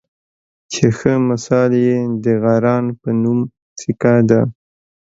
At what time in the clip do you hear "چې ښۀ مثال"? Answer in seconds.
0.71-1.71